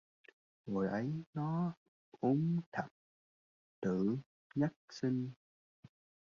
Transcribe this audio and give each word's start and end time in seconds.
Hồi 0.65 0.87
ấy 0.87 1.05
nó 1.33 1.73
ốm 2.11 2.59
thập 2.71 2.85
tử 3.81 4.17
Nhất 4.55 4.71
Sinh 4.89 5.31